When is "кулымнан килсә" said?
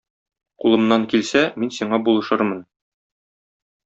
0.63-1.43